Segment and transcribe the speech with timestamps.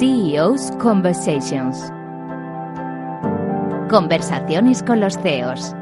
[0.00, 1.92] CEO's Conversations.
[3.90, 5.74] Conversaciones con los CEOs.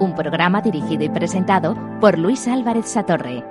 [0.00, 3.44] Un programa dirigido y presentado por Luis Álvarez Satorre.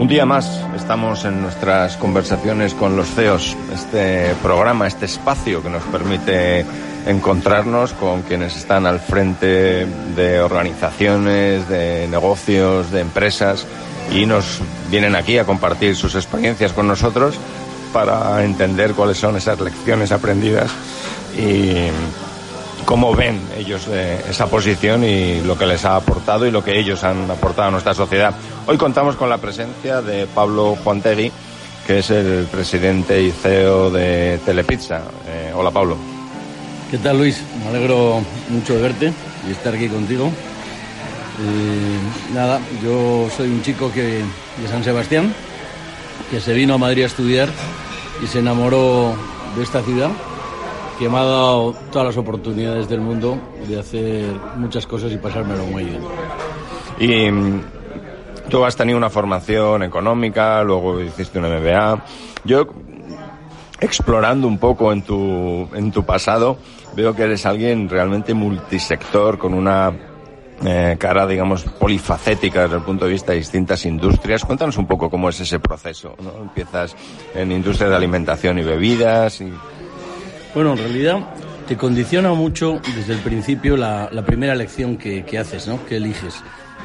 [0.00, 5.70] Un día más estamos en nuestras conversaciones con los CEOs, este programa, este espacio que
[5.70, 6.66] nos permite
[7.06, 13.64] encontrarnos con quienes están al frente de organizaciones, de negocios, de empresas
[14.12, 17.36] y nos vienen aquí a compartir sus experiencias con nosotros
[17.92, 20.70] para entender cuáles son esas lecciones aprendidas
[21.36, 21.88] y
[22.84, 26.78] cómo ven ellos eh, esa posición y lo que les ha aportado y lo que
[26.78, 28.34] ellos han aportado a nuestra sociedad.
[28.66, 31.30] Hoy contamos con la presencia de Pablo Juantegui,
[31.86, 35.02] que es el presidente y CEO de Telepizza.
[35.26, 35.96] Eh, hola Pablo.
[36.90, 37.42] ¿Qué tal Luis?
[37.62, 39.12] Me alegro mucho de verte
[39.46, 40.32] y estar aquí contigo.
[42.34, 44.22] Nada, yo soy un chico que,
[44.60, 45.32] de San Sebastián,
[46.30, 47.48] que se vino a Madrid a estudiar
[48.22, 49.14] y se enamoró
[49.56, 50.10] de esta ciudad,
[50.98, 55.64] que me ha dado todas las oportunidades del mundo de hacer muchas cosas y pasármelo
[55.66, 56.00] muy bien.
[56.98, 57.62] Y mm,
[58.48, 62.04] tú has tenido una formación económica, luego hiciste un MBA.
[62.44, 62.66] Yo,
[63.80, 66.58] explorando un poco en tu, en tu pasado,
[66.96, 69.92] veo que eres alguien realmente multisector, con una
[70.64, 74.44] eh, cara, digamos, polifacética desde el punto de vista de distintas industrias.
[74.44, 76.14] Cuéntanos un poco cómo es ese proceso.
[76.20, 76.42] ¿no?
[76.42, 76.96] Empiezas
[77.34, 79.40] en industria de alimentación y bebidas.
[79.40, 79.52] Y...
[80.54, 81.18] Bueno, en realidad
[81.66, 85.84] te condiciona mucho desde el principio la, primera elección que, que, haces, ¿no?
[85.86, 86.42] que eliges.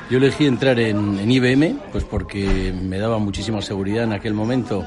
[0.10, 4.86] Yo elegí entrar en, en, IBM, pues porque me daba muchísima seguridad en aquel momento.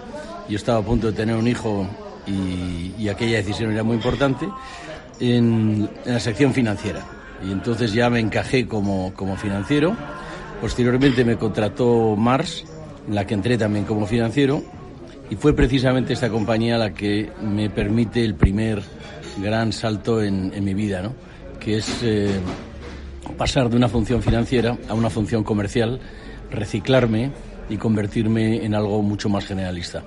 [0.49, 1.89] Yo estaba a punto de tener un hijo
[2.27, 4.49] y, aquella decisión era muy importante
[5.21, 7.05] en, la sección financiera.
[7.45, 9.97] Y entonces ya me encajé como, como financiero.
[10.61, 12.65] Posteriormente me contrató Mars,
[13.09, 14.63] en la que entré también como financiero.
[15.31, 18.83] Y fue precisamente esta compañía la que me permite el primer
[19.39, 21.13] gran salto en, en mi vida, ¿no?
[21.59, 22.31] que es eh,
[23.37, 26.01] pasar de una función financiera a una función comercial,
[26.51, 27.33] reciclarme
[27.69, 30.05] y convertirme en algo mucho más generalista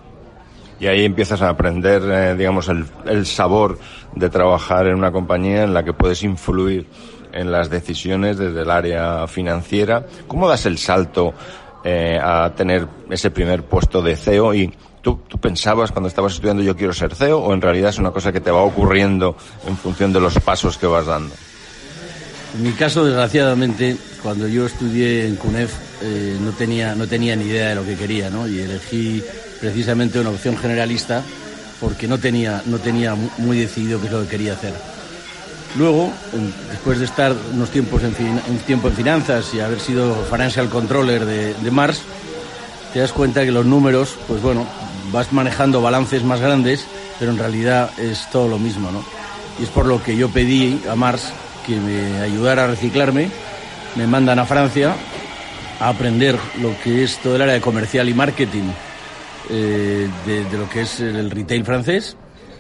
[0.80, 3.78] y ahí empiezas a aprender, eh, digamos, el, el, sabor
[4.16, 6.88] de trabajar en una compañía en la que puedes influir
[7.32, 10.06] en las decisiones desde el área financiera.
[10.28, 11.34] ¿Cómo das el salto
[11.84, 16.62] eh, a tener ese primer puesto de CEO y ¿Tú, ¿Tú pensabas cuando estabas estudiando
[16.62, 19.78] yo quiero ser CEO o en realidad es una cosa que te va ocurriendo en
[19.78, 21.34] función de los pasos que vas dando?
[22.56, 27.46] En mi caso, desgraciadamente, cuando yo estudié en CUNEF eh, no, tenía, no tenía ni
[27.46, 28.48] idea de lo que quería, ¿no?
[28.48, 29.24] Y elegí
[29.62, 31.24] precisamente una opción generalista
[31.80, 34.74] porque no tenía, no tenía muy decidido qué es lo que quería hacer.
[35.78, 36.12] Luego,
[36.72, 38.16] después de estar unos tiempos en,
[38.50, 42.02] un tiempo en finanzas y haber sido financial controller de, de Mars,
[42.94, 44.66] te das cuenta que los números, pues bueno,
[45.12, 46.86] vas manejando balances más grandes,
[47.20, 49.04] pero en realidad es todo lo mismo, ¿no?
[49.60, 51.32] Y es por lo que yo pedí a Mars
[51.68, 53.30] que me ayudara a reciclarme,
[53.96, 54.96] me mandan a Francia
[55.80, 58.72] a aprender lo que es todo el área de comercial y marketing
[59.50, 62.18] eh, de, de, lo que es el retail francés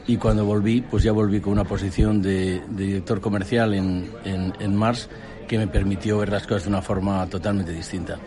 [0.09, 4.53] y cuando volví, pues ya volví con una posición de, de director comercial en, en,
[4.59, 5.07] en Mars
[5.47, 8.17] que me permitió ver las cosas de una forma totalmente distinta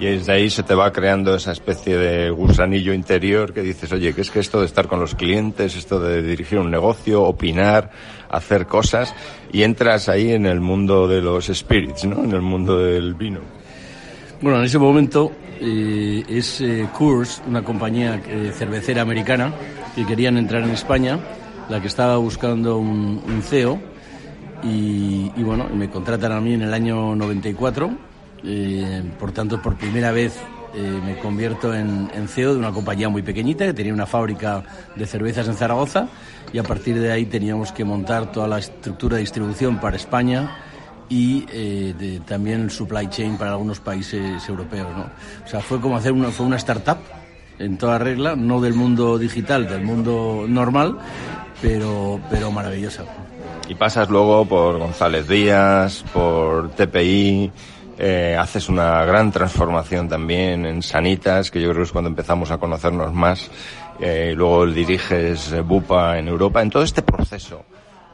[0.00, 4.14] y desde ahí se te va creando esa especie de gusanillo interior que dices, oye,
[4.14, 7.90] ¿qué es que esto de estar con los clientes, esto de dirigir un negocio, opinar,
[8.30, 9.14] hacer cosas,
[9.52, 12.24] y entras ahí en el mundo de los spirits, ¿no?
[12.24, 13.40] En el mundo del vino.
[14.40, 19.52] Bueno, en ese momento eh, es eh, Coors, una compañía eh, cervecera americana,
[19.94, 21.18] que querían entrar en España,
[21.68, 23.80] la que estaba buscando un, un CEO,
[24.62, 28.10] y, y bueno, me contratan a mí en el año 94
[28.44, 30.38] eh, por tanto, por primera vez
[30.74, 34.62] eh, me convierto en, en, CEO de una compañía muy pequeñita que tenía una fábrica
[34.94, 36.08] de cervezas en Zaragoza
[36.52, 40.56] y a partir de ahí teníamos que montar toda la estructura de distribución para España
[41.08, 44.88] y eh, de, también el supply chain para algunos países europeos.
[44.96, 45.10] ¿no?
[45.44, 46.98] O sea, fue como hacer una, fue una startup
[47.60, 50.98] en toda regla, no del mundo digital, del mundo normal,
[51.62, 53.04] pero, pero maravillosa.
[53.68, 57.52] Y pasas luego por González Díaz, por TPI,
[57.98, 62.50] eh, haces una gran transformación también en Sanitas, que yo creo que es cuando empezamos
[62.50, 63.50] a conocernos más.
[64.00, 66.62] Eh, luego diriges Bupa en Europa.
[66.62, 67.64] En todo este proceso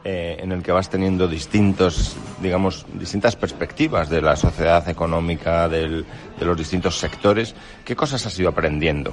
[0.09, 6.05] eh, en el que vas teniendo distintos, digamos, distintas perspectivas de la sociedad económica, de
[6.41, 7.55] los distintos sectores,
[7.85, 9.13] ¿qué cosas has ido aprendiendo?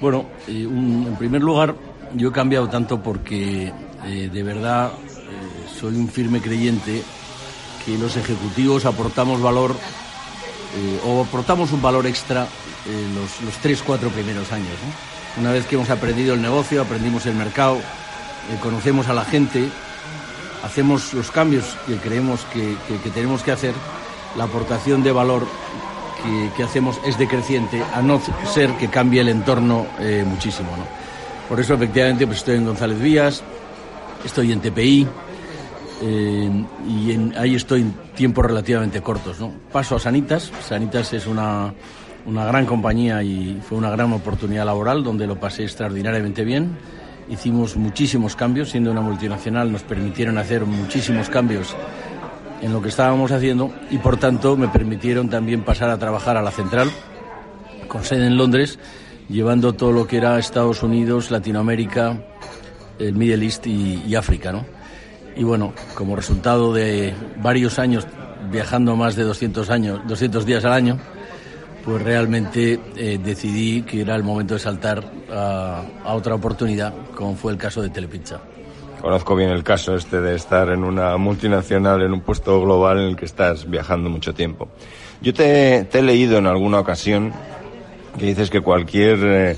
[0.00, 1.74] Bueno, un, en primer lugar,
[2.14, 3.70] yo he cambiado tanto porque
[4.06, 4.90] de verdad
[5.78, 7.02] soy un firme creyente
[7.84, 9.74] que los ejecutivos aportamos valor
[10.76, 14.76] eh, o aportamos un valor extra eh, los, los, tres, cuatro primeros años.
[15.36, 17.78] Una vez que hemos aprendido el negocio, aprendimos el mercado,
[18.48, 19.68] eh, conocemos a la gente,
[20.64, 22.76] hacemos los cambios que creemos que,
[23.10, 23.74] tenemos que hacer,
[24.36, 25.46] la aportación de valor
[26.56, 28.20] que, hacemos es decreciente, a no
[28.52, 30.68] ser que cambie el entorno eh, muchísimo.
[31.48, 33.42] Por eso, efectivamente, pues estoy en González Vías,
[34.24, 35.08] estoy en TPI,
[36.02, 39.40] eh, y ahí estoy en tiempos relativamente cortos.
[39.40, 39.52] ¿no?
[39.72, 40.50] Paso a Sanitas.
[40.66, 41.72] Sanitas es una,
[42.26, 46.76] una gran compañía y fue una gran oportunidad laboral donde lo pasé extraordinariamente bien.
[47.30, 51.74] Hicimos muchísimos cambios, siendo una multinacional nos permitieron hacer muchísimos cambios
[52.60, 56.42] en lo que estábamos haciendo y por tanto me permitieron también pasar a trabajar a
[56.42, 56.90] la central
[57.88, 58.78] con sede en Londres,
[59.28, 62.20] llevando todo lo que era Estados Unidos, Latinoamérica,
[62.98, 64.52] el Middle East y, y África.
[64.52, 64.64] ¿no?
[65.36, 68.06] y bueno, como resultado de varios años
[68.50, 70.98] viajando más de 200 años, 200 días al año,
[71.84, 77.52] pues realmente eh, decidí que era el momento de saltar a, otra oportunidad, como fue
[77.52, 78.40] el caso de Telepizza.
[79.00, 83.04] Conozco bien el caso este de estar en una multinacional, en un puesto global en
[83.10, 84.68] el que estás viajando mucho tiempo.
[85.22, 87.32] Yo te, he leído en alguna ocasión
[88.18, 89.56] que dices que cualquier eh,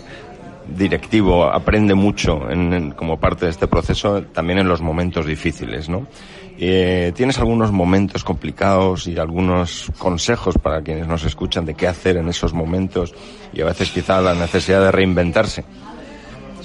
[0.77, 6.07] directivo aprende mucho en, como parte de este proceso, también en los momentos difíciles, ¿no?
[6.59, 12.17] Eh, ¿Tienes algunos momentos complicados y algunos consejos para quienes nos escuchan de qué hacer
[12.17, 13.15] en esos momentos
[13.53, 15.65] y a veces quizá la necesidad de reinventarse?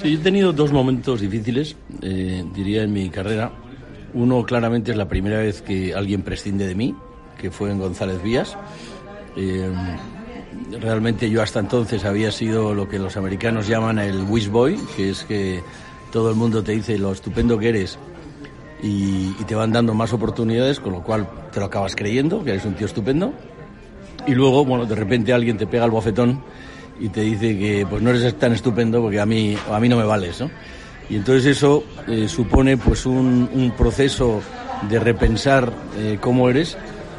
[0.02, 3.52] Sí, he tenido dos momentos difíciles, eh, diría, en mi carrera.
[4.14, 6.96] Uno claramente es la primera vez que alguien prescinde de mí,
[7.40, 8.56] que fue en González Vías.
[9.36, 9.70] Eh,
[10.80, 15.10] realmente yo hasta entonces había sido lo que los americanos llaman el wish boy, que
[15.10, 15.62] es que
[16.12, 17.98] todo el mundo te dice lo estupendo que eres
[18.82, 22.66] y, te van dando más oportunidades, con lo cual te lo acabas creyendo, que eres
[22.66, 23.34] un tío estupendo.
[24.26, 26.44] Y luego, bueno, de repente alguien te pega el bofetón
[27.00, 29.98] y te dice que pues no eres tan estupendo porque a mí, a mí no
[29.98, 30.50] me vales, ¿no?
[31.10, 34.42] Y entonces eso eh, supone pues un, un, proceso
[34.90, 36.78] de repensar eh, cómo eres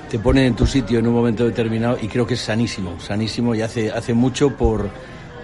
[0.09, 3.55] te ponen en tu sitio en un momento determinado y creo que es sanísimo, sanísimo
[3.55, 4.89] y hace, hace mucho por,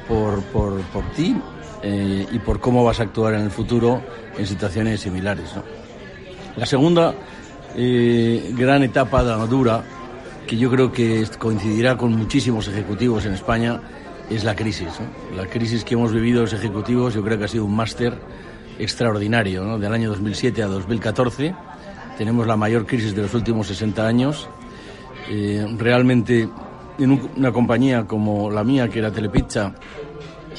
[0.08, 1.36] por, por, por ti
[1.82, 4.02] eh, y por cómo vas a actuar en el futuro
[4.38, 5.50] en situaciones similares.
[6.56, 7.14] La segunda
[7.76, 9.82] eh, gran etapa dura,
[10.46, 13.80] que yo creo que coincidirá con muchísimos ejecutivos en España,
[14.30, 14.88] es la crisis.
[15.36, 18.14] La crisis que hemos vivido los ejecutivos yo creo que ha sido un máster
[18.78, 19.78] extraordinario, ¿no?
[19.78, 21.54] del año 2007 a 2014
[22.16, 24.48] tenemos la mayor crisis de los últimos 60 años.
[25.28, 26.48] Eh, realmente,
[26.98, 29.74] en una compañía como la mía, que era Telepizza,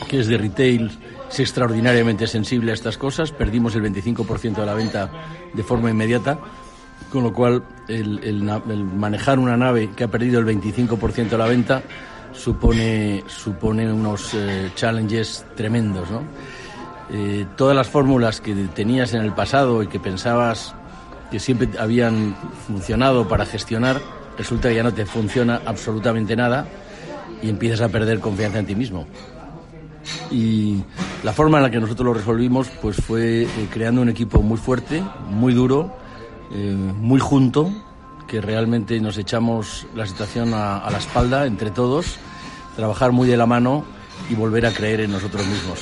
[0.08, 0.92] que es de retail,
[1.30, 3.32] es extraordinariamente sensible a estas cosas.
[3.32, 5.10] Perdimos el 25% de la venta
[5.54, 6.40] de forma inmediata,
[7.12, 8.44] con lo cual el,
[8.96, 11.84] manejar una nave que ha perdido el 25% de la venta
[12.34, 16.10] supone, supone unos eh, challenges tremendos.
[16.10, 16.24] ¿no?
[17.12, 20.74] Eh, todas las fórmulas que tenías en el pasado y que pensabas
[21.32, 22.36] que siempre habían
[22.68, 24.02] funcionado para gestionar,
[24.38, 26.68] resulta que ya no te funciona absolutamente nada
[27.42, 29.08] y empiezas a perder confianza en ti mismo.
[30.32, 30.84] Y
[31.26, 34.60] la forma en la que nosotros lo resolvimos pues fue eh, creando un equipo muy
[34.60, 35.92] fuerte, muy duro,
[36.52, 37.72] eh, muy junto,
[38.28, 42.20] que realmente nos echamos la situación a la espalda entre todos,
[42.76, 43.84] trabajar muy de la mano
[44.30, 45.80] y volver a creer en nosotros mismos.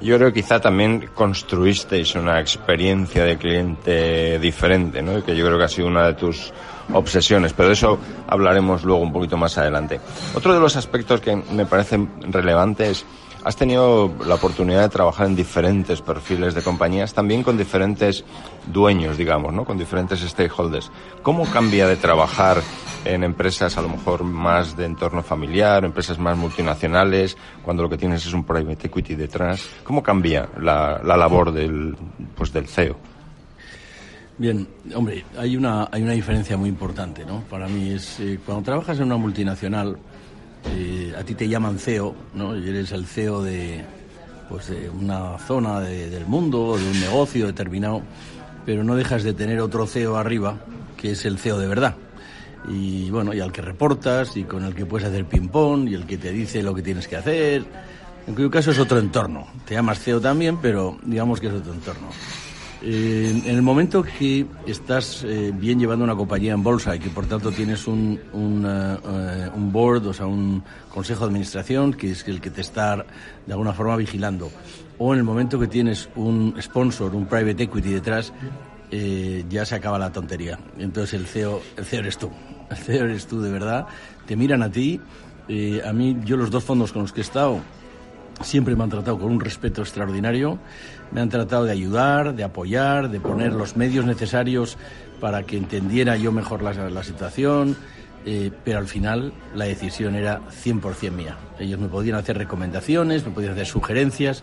[0.00, 5.22] Yo creo que quizá también construisteis una experiencia de cliente diferente, ¿no?
[5.22, 6.54] Que yo creo que ha sido una de tus
[6.94, 10.00] obsesiones, pero de eso hablaremos luego un poquito más adelante.
[10.34, 13.04] Otro de los aspectos que me parece relevante es
[13.42, 18.22] Has tenido la oportunidad de trabajar en diferentes perfiles de compañías, también con diferentes
[18.66, 19.64] dueños, digamos, ¿no?
[19.64, 20.90] Con diferentes stakeholders.
[21.22, 22.58] ¿Cómo cambia de trabajar
[23.06, 27.96] en empresas a lo mejor más de entorno familiar, empresas más multinacionales, cuando lo que
[27.96, 29.66] tienes es un private equity detrás?
[29.84, 31.96] ¿Cómo cambia la, labor del,
[32.36, 32.96] pues del CEO?
[34.36, 37.40] Bien, hombre, hay una, hay una diferencia muy importante, ¿no?
[37.48, 39.98] Para mí es, eh, cuando trabajas en una multinacional,
[40.64, 42.56] eh, a ti te llaman CEO, ¿no?
[42.56, 43.84] Y eres el CEO de,
[44.48, 48.02] pues de una zona del mundo, de un negocio determinado,
[48.66, 50.58] pero no dejas de tener otro CEO arriba,
[50.96, 51.96] que es el CEO de verdad.
[52.68, 56.06] Y bueno, y al que reportas, y con el que puedes hacer ping-pong, y el
[56.06, 57.64] que te dice lo que tienes que hacer.
[58.26, 59.46] En cuyo caso es otro entorno.
[59.64, 62.08] Te llamas CEO también, pero digamos que es otro entorno
[62.82, 67.26] en el momento que estás eh, bien llevando una compañía en bolsa y que por
[67.26, 72.26] tanto tienes un, un, eh, un, board, o sea, un consejo de administración que es
[72.26, 73.04] el que te está
[73.46, 74.50] de alguna forma vigilando,
[74.98, 78.32] o en el momento que tienes un sponsor, un private equity detrás,
[78.90, 80.58] eh, ya se acaba la tontería.
[80.78, 82.30] Entonces el CEO, el CEO eres tú,
[82.70, 83.86] el CEO eres tú de verdad,
[84.26, 85.00] te miran a ti.
[85.48, 87.60] Eh, a mí, yo los dos fondos con los que he estado
[88.42, 90.58] siempre me han tratado con un respeto extraordinario,
[91.12, 94.78] me han tratado de ayudar, de apoyar, de poner los medios necesarios
[95.20, 97.76] para que entendiera yo mejor la, situación,
[98.24, 101.36] eh, pero al final la decisión era 100% mía.
[101.58, 104.42] Ellos me podían hacer recomendaciones, me podían hacer sugerencias,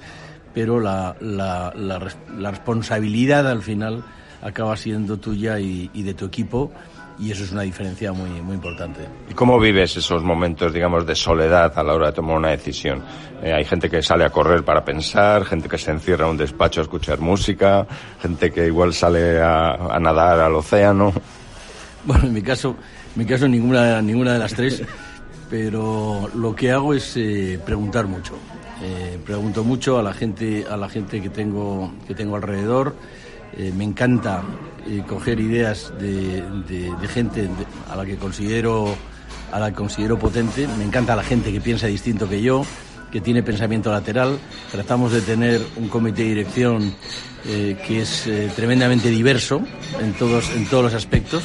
[0.54, 4.04] pero la, la, la responsabilidad al final
[4.42, 6.72] acaba siendo tuya y de tu equipo
[7.20, 9.08] y eso es una diferencia muy, muy importante.
[9.30, 13.04] ¿Y cómo vives esos momentos, digamos, de soledad a la hora de tomar una decisión?
[13.42, 16.38] Eh, hay gente que sale a correr para pensar, gente que se encierra en un
[16.38, 17.88] despacho a escuchar música,
[18.22, 21.14] gente que igual sale a, nadar al océano.
[22.06, 22.78] Bueno, en mi caso,
[23.16, 24.84] en mi caso ninguna, ninguna de las tres,
[25.50, 28.36] pero lo que hago es eh, preguntar mucho.
[28.82, 32.96] Eh, pregunto mucho a la gente, a la gente que tengo, que tengo alrededor.
[33.76, 34.44] me encanta
[35.08, 36.44] coger ideas de,
[37.10, 37.50] gente
[37.90, 38.96] a la que considero
[39.52, 40.68] a la que considero potente.
[40.78, 42.66] Me encanta la gente que piensa distinto que yo,
[43.12, 44.40] que tiene pensamiento lateral.
[44.72, 46.94] Tratamos de tener un comité de dirección
[47.46, 49.62] eh, que es eh, tremendamente diverso
[50.02, 51.44] en todos, en todos los aspectos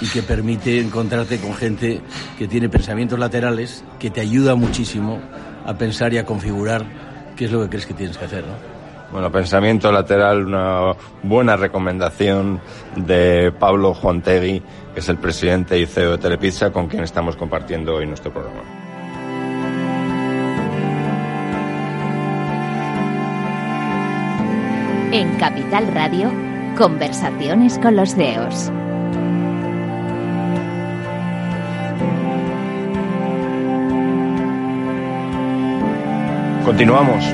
[0.00, 2.00] y que permite encontrarte con gente
[2.38, 5.20] que tiene pensamientos laterales, que te ayuda muchísimo
[5.64, 6.84] a pensar y a configurar
[7.36, 8.44] qué es lo que crees que tienes que hacer.
[9.12, 12.60] Bueno, pensamiento lateral, una buena recomendación
[12.96, 17.94] de Pablo Juantegui, que es el presidente y CEO de Telepizza, con quien estamos compartiendo
[17.94, 18.62] hoy nuestro programa.
[25.12, 26.30] En Capital Radio,
[26.76, 28.72] conversaciones con los CEOs.
[36.64, 37.24] Continuamos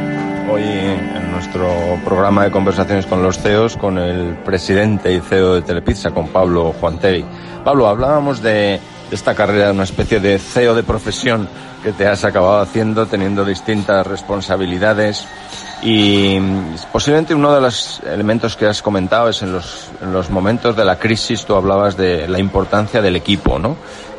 [0.51, 1.69] hoy en nuestro
[2.05, 6.73] programa de conversaciones con los CEOs con el presidente y CEO de Telepizza, con Pablo
[6.79, 7.25] Juanteri.
[7.65, 8.81] Pablo, hablábamos de
[9.11, 11.49] esta carrera, de una especie de CEO de profesión
[11.83, 15.27] que te has acabado haciendo teniendo distintas responsabilidades
[15.83, 16.39] y
[16.93, 20.85] posiblemente uno de los elementos que has comentado es en los, en los momentos de
[20.85, 23.77] la crisis tú hablabas de la importancia del equipo, ¿no?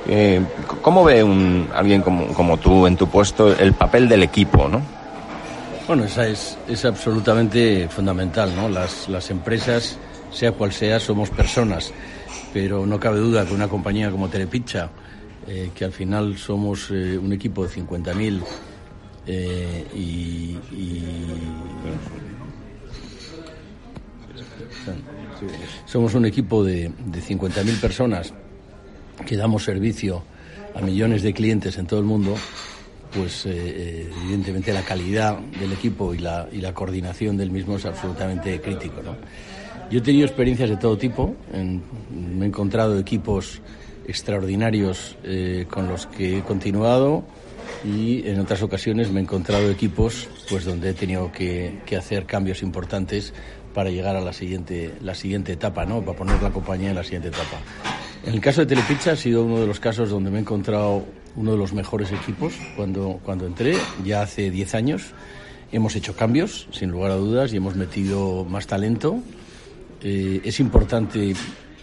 [0.08, 0.42] Eh,
[0.82, 5.02] ¿Cómo ve un, alguien como, como tú en tu puesto el papel del equipo, ¿no?
[5.86, 8.70] Bueno, esa es, es absolutamente fundamental, ¿no?
[8.70, 9.98] Las, las empresas,
[10.32, 11.92] sea cual sea, somos personas,
[12.54, 14.90] pero no cabe duda que una compañía como Telepizza,
[15.46, 18.42] eh, que al final somos eh, un equipo de 50.000
[19.28, 20.58] eh, y,
[25.86, 28.34] somos un equipo de, de 50.000 personas
[29.25, 30.24] que damos servicio
[30.74, 32.36] a millones de clientes en todo el mundo,
[33.15, 37.75] pues eh, eh, evidentemente la calidad del equipo y la, y la coordinación del mismo
[37.77, 39.01] es absolutamente crítico.
[39.03, 39.15] ¿no?
[39.89, 43.62] Yo he tenido experiencias de todo tipo, me he encontrado equipos
[44.08, 47.24] extraordinarios eh, con los que he continuado
[47.86, 52.25] y en otras ocasiones me he encontrado equipos pues donde he tenido que, que hacer
[52.25, 53.34] cambios importantes
[53.74, 56.01] para llegar a la siguiente, la siguiente etapa, ¿no?
[56.01, 57.60] para poner la compañía en la siguiente etapa.
[58.25, 61.05] En el caso de Telepizza ha sido uno de los casos donde me he encontrado
[61.36, 65.13] uno de los mejores equipos cuando, cuando entré, ya hace 10 años.
[65.72, 69.20] Hemos hecho cambios, sin lugar a dudas, y hemos metido más talento.
[70.02, 71.34] Eh, es importante,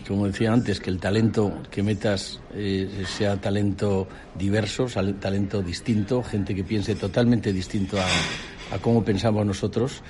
[0.06, 4.06] como decía antes, que el talento que metas eh, sea talento
[4.38, 4.86] diverso,
[5.18, 10.02] talento distinto, gente que piense totalmente distinto a, cómo pensamos nosotros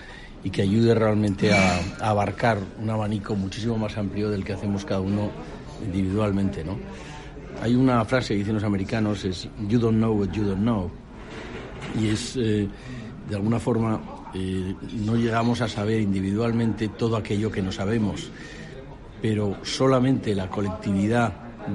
[0.44, 4.84] y que ayude realmente a, a, abarcar un abanico muchísimo más amplio del que hacemos
[4.84, 5.30] cada uno
[5.82, 6.76] individualmente, ¿no?
[7.60, 10.90] Hay una frase que dicen los americanos, es you don't know what you don't know.
[12.00, 12.66] Y es, eh,
[13.28, 14.00] de alguna forma,
[14.34, 14.74] eh,
[15.04, 18.30] no llegamos a saber individualmente todo aquello que no sabemos,
[19.20, 21.32] pero solamente la colectividad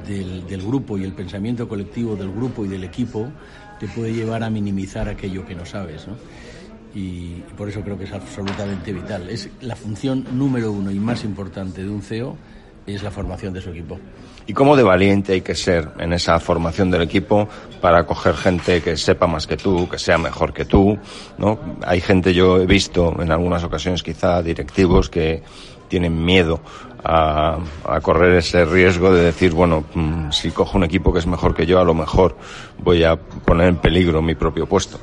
[0.07, 3.29] del, grupo y el pensamiento colectivo del grupo y del equipo
[3.79, 6.07] te puede llevar a minimizar aquello que no sabes,
[6.95, 9.29] y por eso creo que es absolutamente vital.
[9.29, 12.37] Es la función número uno y más importante de un CEO
[12.87, 13.99] es la formación de su equipo.
[14.47, 17.49] ¿Y cómo de valiente hay que ser en esa formación del equipo
[17.81, 20.97] para coger gente que sepa más que tú, que sea mejor que tú?
[21.37, 21.59] ¿no?
[21.83, 25.41] Hay gente, yo he visto en algunas ocasiones quizá directivos que
[25.87, 26.61] tienen miedo
[27.03, 31.27] a, a, correr ese riesgo de decir, bueno, mm, si cojo un equipo que es
[31.27, 32.37] mejor que yo, a lo mejor
[32.83, 34.99] voy a poner en peligro mi propio puesto.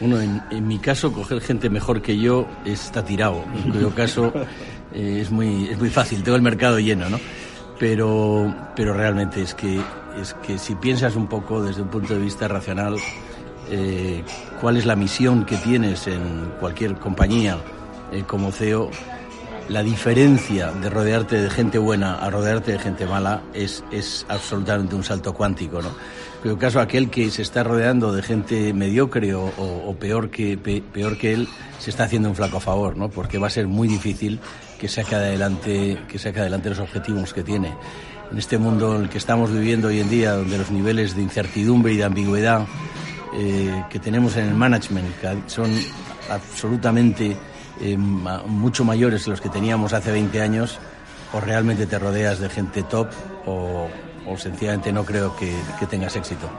[0.00, 3.44] Bueno, en, en mi caso, coger gente mejor que yo está tirado.
[3.64, 4.32] En cuyo caso
[4.94, 7.18] eh, es, muy, es muy fácil, tengo el mercado lleno, ¿no?
[7.78, 9.80] Pero, pero realmente es que,
[10.20, 12.96] es que si piensas un poco desde un punto de vista racional,
[13.70, 14.24] eh,
[14.60, 17.58] cuál es la misión que tienes en cualquier compañía
[18.12, 18.90] eh, como CEO,
[19.68, 24.94] la diferencia de rodearte de gente buena a rodearte de gente mala es, es absolutamente
[24.94, 25.90] un salto cuántico, ¿no?
[26.42, 31.34] cuyo caso aquel que se está rodeando de gente mediocre o, peor, que, peor que
[31.34, 33.10] él se está haciendo un flaco favor, ¿no?
[33.10, 34.40] porque va a ser muy difícil
[34.78, 37.74] que saque adelante, que adelante los objetivos que tiene.
[38.30, 41.22] En este mundo en el que estamos viviendo hoy en día, donde los niveles de
[41.22, 42.66] incertidumbre y de ambigüedad
[43.34, 45.08] eh, que tenemos en el management
[45.46, 45.70] son
[46.30, 47.36] absolutamente
[47.80, 50.78] eh, mucho mayores que los que teníamos hace 20 años,
[51.32, 53.08] o realmente te rodeas de gente top
[53.46, 53.88] o,
[54.36, 55.54] sencillamente no creo que,
[55.88, 56.50] tengas éxito.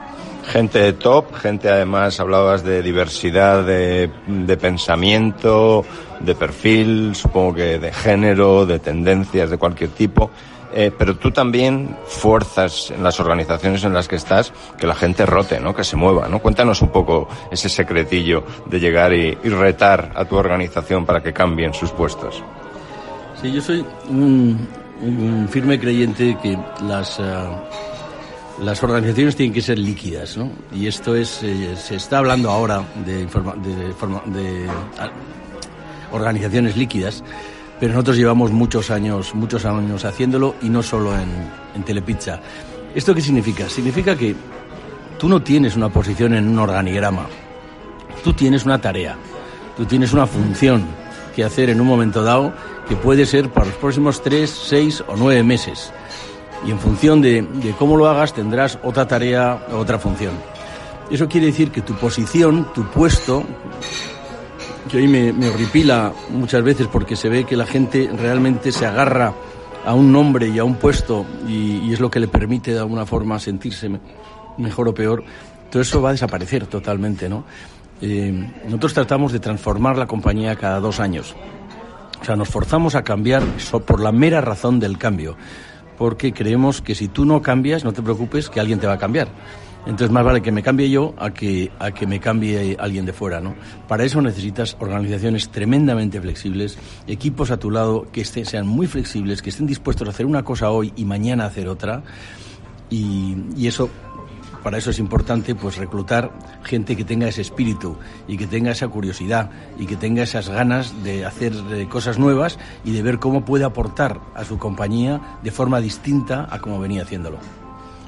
[0.50, 5.84] Gente top, gente además hablabas de diversidad de, de, pensamiento,
[6.18, 10.28] de perfil, supongo que de género, de tendencias de cualquier tipo.
[10.72, 15.24] Eh, pero tú también fuerzas en las organizaciones en las que estás que la gente
[15.24, 15.72] rote, ¿no?
[15.72, 16.40] Que se mueva, ¿no?
[16.40, 21.74] Cuéntanos un poco ese secretillo de llegar y, retar a tu organización para que cambien
[21.74, 22.42] sus puestos.
[23.40, 24.68] Sí, yo soy un,
[25.48, 27.48] firme creyente que las, eh,
[28.60, 30.50] las organizaciones tienen que ser líquidas, ¿no?
[30.72, 34.66] Y esto es, eh, se está hablando ahora de, de, de
[36.12, 37.22] organizaciones líquidas
[37.80, 41.30] pero nosotros llevamos muchos años, muchos años haciéndolo y no solo en,
[41.74, 42.38] en Telepizza.
[42.94, 43.70] ¿Esto qué significa?
[43.70, 44.36] Significa que
[45.18, 47.26] tú no tienes una posición en un organigrama,
[48.22, 49.16] tú tienes una tarea,
[49.78, 50.84] tú tienes una función
[51.34, 52.52] que hacer en un momento dado
[52.86, 55.90] que puede ser para los próximos tres, seis o nueve meses.
[56.66, 57.46] Y en función de,
[57.78, 60.32] cómo lo hagas tendrás otra tarea, otra función.
[61.10, 63.44] Eso quiere decir que tu posición, tu puesto,
[64.90, 68.86] que hoy me, me horripila muchas veces porque se ve que la gente realmente se
[68.86, 69.34] agarra
[69.84, 73.06] a un nombre y a un puesto y, es lo que le permite de alguna
[73.06, 73.90] forma sentirse
[74.58, 75.24] mejor o peor,
[75.70, 77.44] todo eso va a desaparecer totalmente, ¿no?
[78.02, 78.32] Eh,
[78.64, 81.34] nosotros tratamos de transformar la compañía cada dos años.
[82.20, 83.42] O sea, nos forzamos a cambiar
[83.86, 85.36] por la mera razón del cambio,
[86.00, 88.98] porque creemos que si tú no cambias, no te preocupes, que alguien te va a
[88.98, 89.28] cambiar.
[89.84, 93.12] Entonces más vale que me cambie yo a que, a que me cambie alguien de
[93.12, 93.54] fuera, ¿no?
[93.86, 99.42] Para eso necesitas organizaciones tremendamente flexibles, equipos a tu lado que estén, sean muy flexibles,
[99.42, 102.02] que estén dispuestos a hacer una cosa hoy y mañana hacer otra.
[102.88, 103.90] Y, y eso
[104.62, 107.96] para eso es importante pues reclutar gente que tenga ese espíritu
[108.28, 112.58] y que tenga esa curiosidad y que tenga esas ganas de hacer eh, cosas nuevas
[112.84, 117.02] y de ver cómo puede aportar a su compañía de forma distinta a como venía
[117.02, 117.38] haciéndolo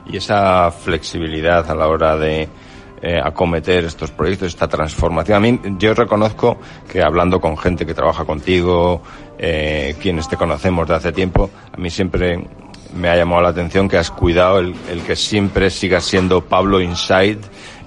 [0.07, 2.49] y esa flexibilidad a la hora de
[3.05, 5.37] eh, acometer estos proyectos, esta transformación.
[5.37, 9.03] A mí, yo reconozco que hablando con gente que trabaja contigo,
[9.39, 12.47] eh, quienes te conocemos de hace tiempo, a mí siempre
[12.95, 16.81] me ha llamado la atención que has cuidado el, el que siempre sigas siendo Pablo
[16.81, 17.41] Inside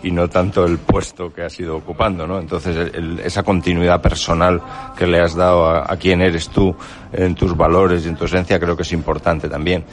[0.06, 2.40] y no tanto el puesto que has ido ocupando, ¿no?
[2.40, 2.92] Entonces,
[3.24, 4.62] esa continuidad personal
[4.96, 6.76] que le has dado a, a, quién eres tú,
[7.12, 9.84] en tus valores y en tu esencia, creo que es importante también.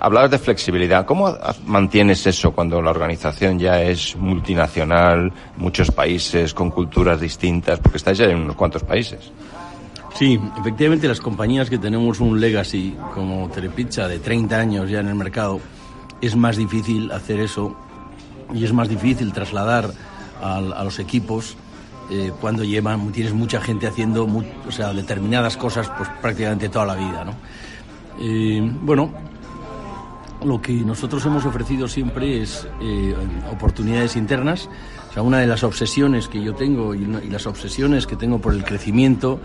[0.00, 1.04] Hablabas de flexibilidad.
[1.04, 7.78] ¿Cómo mantienes eso cuando la organización ya es multinacional, muchos países, con culturas distintas?
[7.78, 9.30] Porque estáis ya en unos cuantos países.
[10.18, 15.06] Sí, efectivamente las compañías que tenemos un legacy como Telepizza de 30 años ya en
[15.06, 15.60] el mercado,
[16.20, 17.76] es más difícil hacer eso
[18.52, 19.92] y es más difícil trasladar
[20.42, 21.56] a, los equipos
[22.10, 26.94] eh, cuando llevan, tienes mucha gente haciendo o sea, determinadas cosas pues prácticamente toda la
[26.96, 27.24] vida.
[27.24, 27.34] ¿no?
[28.18, 29.12] Eh, bueno,
[30.44, 33.14] lo que nosotros hemos ofrecido siempre es eh,
[33.52, 34.68] oportunidades internas.
[35.10, 38.52] O sea, una de las obsesiones que yo tengo y las obsesiones que tengo por
[38.52, 39.40] el crecimiento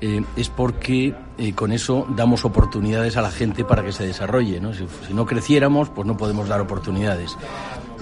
[0.00, 1.14] es porque
[1.54, 4.60] con eso damos oportunidades a la gente para que se desarrolle.
[4.60, 4.72] ¿no?
[4.72, 7.36] Si, no creciéramos, pues no podemos dar oportunidades.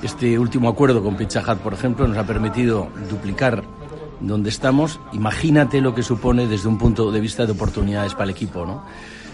[0.02, 3.64] Este último acuerdo con Pizza por ejemplo, nos ha permitido duplicar
[4.20, 5.00] donde estamos.
[5.12, 8.84] Imagínate lo que supone desde un punto de vista de oportunidades para el equipo, ¿no?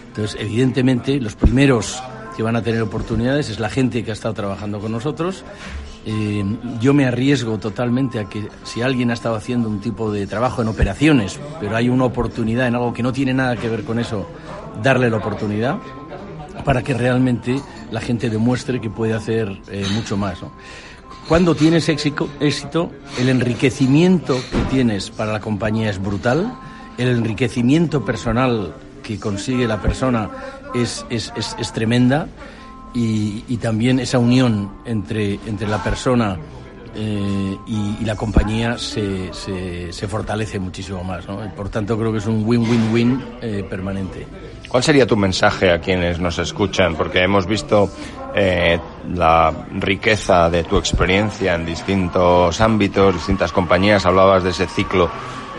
[0.07, 2.01] Entonces, evidentemente, los primeros
[2.35, 5.43] que van a tener oportunidades es la gente que ha estado trabajando con nosotros.
[6.07, 6.45] Eh,
[6.79, 10.61] yo me arriesgo totalmente a que si alguien ha estado haciendo un tipo de trabajo
[10.61, 13.97] en operaciones, pero hay una oportunidad en algo que no tiene nada que ver con
[13.97, 14.27] eso,
[14.83, 15.77] darle la oportunidad
[16.63, 17.59] para que realmente
[17.91, 20.39] la gente demuestre que puede hacer eh, mucho más.
[21.27, 26.53] Cuando tienes éxito, éxito, el enriquecimiento que tienes para la compañía es brutal,
[26.99, 30.29] el enriquecimiento personal que consigue la persona
[30.73, 32.27] es, es, es, tremenda
[32.95, 36.39] y, y, también esa unión entre, entre la persona
[36.97, 41.27] eh, y, la compañía se, se, se, fortalece muchísimo más.
[41.27, 41.39] ¿no?
[41.53, 44.25] Por tanto, creo que es un win-win-win eh, permanente.
[44.69, 46.95] ¿Cuál sería tu mensaje a quienes nos escuchan?
[46.95, 47.89] Porque hemos visto
[48.33, 48.79] eh,
[49.13, 54.05] la riqueza de tu experiencia en distintos ámbitos, distintas compañías.
[54.05, 55.09] Hablabas de ese ciclo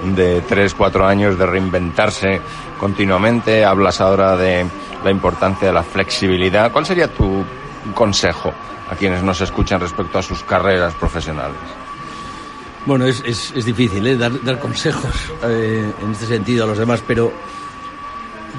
[0.05, 2.41] de tres, cuatro años de reinventarse
[2.79, 3.65] continuamente.
[3.65, 4.67] Hablas ahora de
[5.05, 6.73] la importancia de la flexibilidad.
[6.73, 7.45] ¿Cuál sería tu
[7.95, 8.53] consejo
[8.91, 11.57] a quienes nos escuchan respecto a sus carreras profesionales?
[12.85, 14.17] Bueno, es, es, difícil ¿eh?
[14.17, 17.33] dar, dar, consejos eh, en este sentido a los demás, pero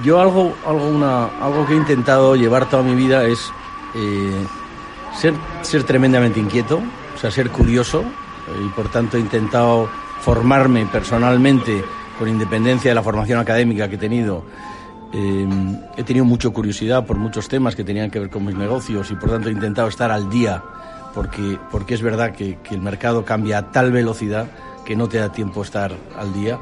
[0.04, 3.54] yo algo, algo, una, algo que he intentado llevar toda mi vida es
[3.96, 4.46] eh,
[5.16, 6.82] ser, ser tremendamente inquieto,
[7.16, 8.04] o sea, ser curioso,
[8.64, 9.90] y por tanto he intentado
[10.28, 11.82] formarme personalmente
[12.20, 14.44] con independencia de la formación académica que he tenido.
[15.14, 19.16] he tenido mucha curiosidad por muchos temas que tenían que ver con mis negocios y
[19.16, 20.62] por tanto he intentado estar al día
[21.16, 24.48] porque, porque es verdad que, el mercado cambia a tal velocidad
[24.86, 26.60] que no te da tiempo estar al día.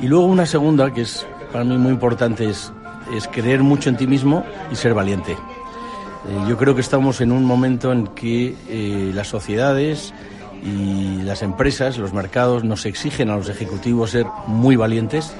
[0.00, 2.72] Y luego una segunda, que es para mí muy importante, es,
[3.14, 5.34] es creer mucho en ti mismo y ser valiente.
[5.34, 10.12] Eh, yo creo que estamos en un momento en que eh, las sociedades
[10.62, 15.32] y las empresas, los mercados, nos exigen a los ejecutivos ser muy valientes,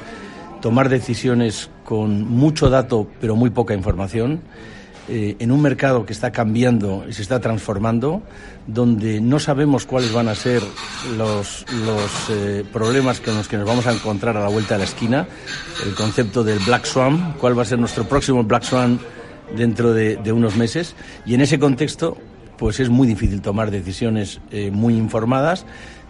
[0.61, 4.40] tomar decisiones con mucho dato pero muy poca información
[5.08, 8.22] eh, en un mercado que está cambiando y se está transformando,
[8.68, 10.62] donde no sabemos cuáles van a ser
[11.18, 14.78] los, los eh, problemas con los que nos vamos a encontrar a la vuelta de
[14.78, 15.26] la esquina,
[15.85, 19.00] el concepto del Black Swan, cuál va a ser nuestro próximo Black Swan
[19.56, 20.94] dentro de, unos meses,
[21.26, 22.16] y en ese contexto
[22.58, 25.66] pues es muy difícil tomar decisiones eh, muy informadas,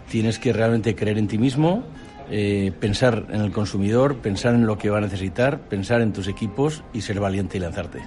[0.09, 1.83] tienes que realmente creer en ti mismo,
[2.79, 6.83] pensar en el consumidor, pensar en lo que va a necesitar, pensar en tus equipos
[6.93, 7.99] y ser valiente y lanzarte.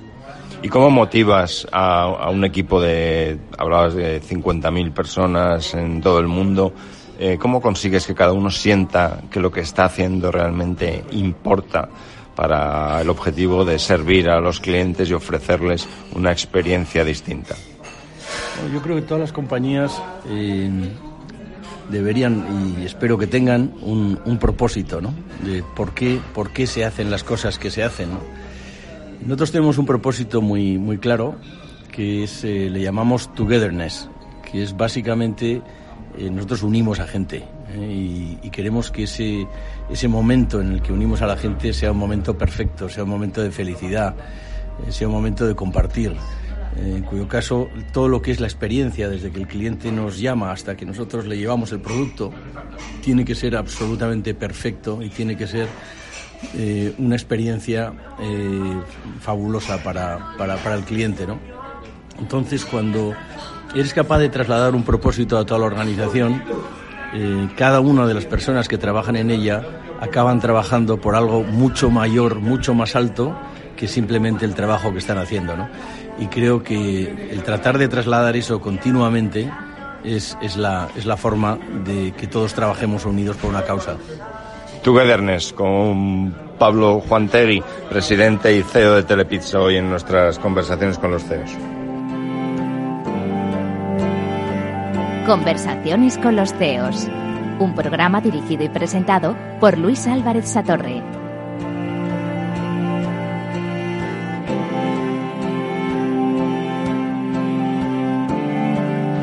[0.62, 6.72] ¿Y cómo motivas a, un equipo de, hablabas de 50.000 personas en todo el mundo?
[7.18, 11.88] Eh, ¿Cómo consigues que cada uno sienta que lo que está haciendo realmente importa
[12.35, 17.55] para el objetivo de servir a los clientes y ofrecerles una experiencia distinta?
[18.73, 20.71] Yo creo que todas las compañías eh,
[21.90, 25.14] deberían y espero que tengan un, propósito, ¿no?
[25.45, 28.21] De por qué, por qué se hacen las cosas que se hacen, ¿no?
[29.23, 31.37] Nosotros tenemos un propósito muy, muy claro
[31.90, 34.09] que es, eh, le llamamos togetherness,
[34.51, 35.62] que es básicamente
[36.19, 39.47] eh, nosotros unimos a gente eh, y, queremos que ese,
[39.90, 43.11] ese momento en el que unimos a la gente sea un momento perfecto, sea un
[43.11, 44.14] momento de felicidad,
[44.88, 46.14] sea un momento de compartir.
[46.79, 50.53] En cuyo caso, todo lo que es la experiencia, desde que el cliente nos llama
[50.53, 52.33] hasta que nosotros le llevamos el producto,
[53.03, 55.69] tiene que ser absolutamente perfecto y tiene que ser
[56.55, 58.81] eh, una experiencia eh,
[59.21, 61.27] fabulosa para, para, el cliente.
[61.27, 61.39] ¿no?
[62.19, 63.15] Entonces, cuando
[63.75, 66.43] eres capaz de trasladar un propósito a toda la organización,
[67.15, 69.62] eh, cada una de las personas que trabajan en ella
[70.01, 73.35] acaban trabajando por algo mucho mayor, mucho más alto
[73.77, 75.57] que simplemente el trabajo que están haciendo.
[75.57, 75.69] ¿no?
[76.18, 79.50] Y creo que el tratar de trasladar eso continuamente
[80.05, 83.96] es, es, la, es la forma de que todos trabajemos unidos por una causa.
[84.83, 91.24] Togetherness con Pablo Juanteri, presidente y CEO de Telepizza, hoy en nuestras conversaciones con los
[91.24, 91.50] CEOs.
[95.26, 97.09] Conversaciones con los CEOs,
[97.59, 101.15] un programa dirigido y presentado por Luis Álvarez Satorre.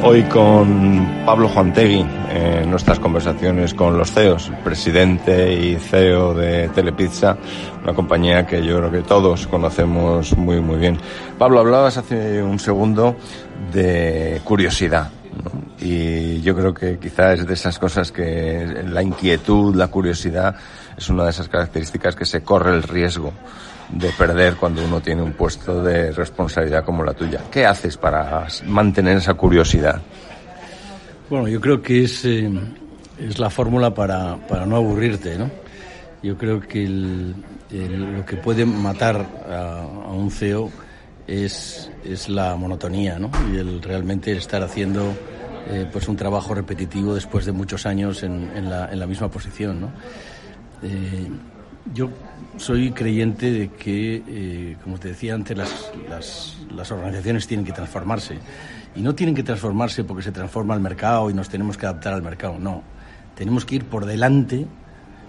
[0.06, 7.38] Hoy con Pablo Juantegui en nuestras conversaciones con los CEOs, presidente y CEO de Telepizza,
[7.82, 10.98] una compañía que yo creo que todos conocemos muy muy bien.
[11.38, 13.16] Pablo, hablabas hace un segundo
[13.72, 15.10] de curiosidad.
[15.80, 20.54] Y yo creo que quizás es de esas cosas que la inquietud, la curiosidad,
[20.98, 23.32] es una de esas características que se corre el riesgo
[23.90, 27.42] de perder cuando uno tiene un puesto de responsabilidad como la tuya.
[27.52, 30.02] ¿Qué haces para mantener esa curiosidad?
[31.30, 32.50] Bueno, yo creo que es, eh,
[33.20, 35.50] es la fórmula para, para, no aburrirte, ¿no?
[36.22, 40.72] Yo creo que lo que puede matar a, un CEO
[41.28, 43.30] es, es, la monotonía, ¿no?
[43.52, 45.14] Y el realmente estar haciendo
[45.70, 49.30] eh, pues un trabajo repetitivo después de muchos años en, en, la, en la, misma
[49.30, 49.92] posición, ¿no?
[50.82, 51.30] Eh,
[51.92, 52.10] yo
[52.58, 58.38] soy creyente de que, eh, como te decía antes, las, las, organizaciones tienen que transformarse.
[58.96, 62.14] Y no tienen que transformarse porque se transforma el mercado y nos tenemos que adaptar
[62.14, 62.58] al mercado.
[62.60, 62.84] No.
[63.36, 64.68] Tenemos que ir por delante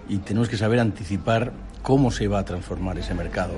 [0.07, 3.53] y tenemos que saber anticipar cómo se va a transformar ese mercado.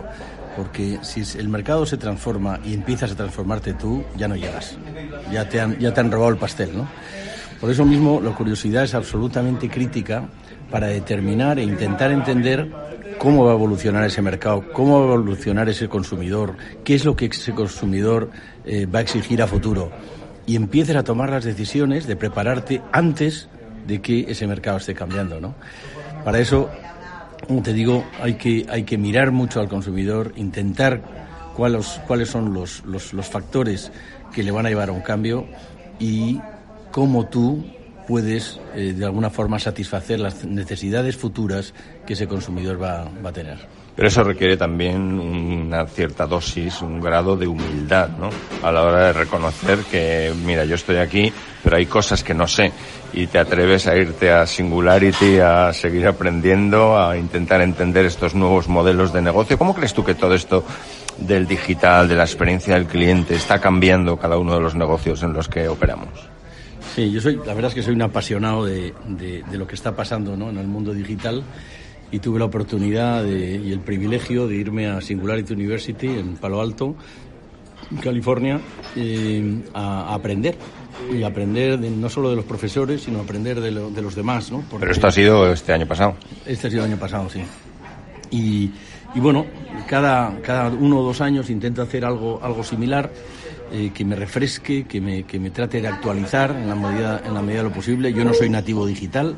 [0.56, 4.78] Porque si el mercado se transforma y empiezas a transformarte tú, ya no llegas.
[5.32, 6.88] Ya te han, ya te han robado el pastel, ¿no?
[7.60, 10.30] Por eso mismo, la curiosidad es absolutamente crítica
[10.70, 12.70] para determinar e intentar entender
[13.18, 17.16] cómo va a evolucionar ese mercado, cómo va a evolucionar ese consumidor, qué es lo
[17.16, 18.30] que ese consumidor
[18.66, 19.92] eh, va a exigir a futuro.
[20.46, 23.50] Y empieces a tomar las decisiones de prepararte antes
[23.86, 25.42] de que ese mercado esté cambiando.
[25.42, 25.56] ¿no?
[26.24, 26.70] Para eso,
[27.48, 31.02] como te digo, hay que, hay que mirar mucho al consumidor, intentar
[31.56, 33.92] cuáles, cuáles son los, los, los factores
[34.34, 35.48] que le van a llevar a un cambio
[36.00, 36.40] y
[36.92, 37.66] cómo tú
[38.08, 41.74] puedes eh, de alguna forma satisfacer las necesidades futuras
[42.06, 43.58] que ese consumidor va, va a tener.
[43.98, 48.30] Pero eso requiere también una cierta dosis, un grado de humildad, ¿no?
[48.62, 52.48] A la hora de reconocer que, mira, yo estoy aquí, pero hay cosas que no
[52.48, 52.72] sé.
[53.12, 58.68] Y te atreves a irte a Singularity, a seguir aprendiendo, a intentar entender estos nuevos
[58.68, 59.58] modelos de negocio.
[59.58, 60.64] ¿Cómo crees tú que todo esto
[61.18, 65.34] del digital, de la experiencia del cliente, está cambiando cada uno de los negocios en
[65.34, 66.37] los que operamos?
[66.98, 69.76] Sí, yo soy, la verdad es que soy un apasionado de, de, de lo que
[69.76, 70.50] está pasando ¿no?
[70.50, 71.44] en el mundo digital
[72.10, 76.60] y tuve la oportunidad de, y el privilegio de irme a Singularity University en Palo
[76.60, 76.96] Alto,
[78.02, 78.60] California,
[78.96, 80.58] eh, a, a, aprender.
[81.14, 84.52] Y aprender de, no solo de los profesores, sino aprender de, lo, de los demás.
[84.52, 84.62] ¿no?
[84.62, 86.16] Porque Pero esto ha sido este año pasado.
[86.48, 87.44] Este ha sido el año pasado, sí.
[88.32, 88.72] Y,
[89.14, 89.46] y bueno,
[89.88, 93.12] cada, cada uno o dos años intento hacer algo, algo similar.
[93.70, 97.34] Eh, que me refresque, que me, que me trate de actualizar en la, medida, en
[97.34, 98.14] la medida de lo posible.
[98.14, 99.36] Yo no soy nativo digital,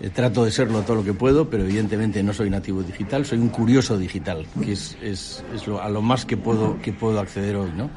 [0.00, 3.38] eh, trato de serlo todo lo que puedo, pero evidentemente no soy nativo digital, soy
[3.38, 7.18] un curioso digital, que es, es, es lo, a lo más que puedo, que puedo
[7.18, 7.72] acceder hoy.
[7.76, 7.90] ¿no?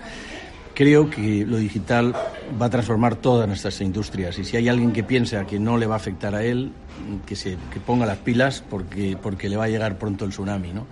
[0.74, 2.16] Creo que lo digital
[2.60, 5.86] va a transformar todas nuestras industrias y si hay alguien que piensa que no le
[5.86, 6.72] va a afectar a él,
[7.28, 10.74] que, se, que ponga las pilas porque, porque le va a llegar pronto el tsunami.
[10.74, 10.88] ¿no?